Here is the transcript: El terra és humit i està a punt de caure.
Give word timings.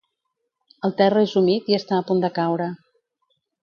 El 0.89 0.95
terra 1.03 1.27
és 1.27 1.35
humit 1.43 1.71
i 1.75 1.79
està 1.81 2.01
a 2.01 2.09
punt 2.11 2.27
de 2.27 2.35
caure. 2.43 2.75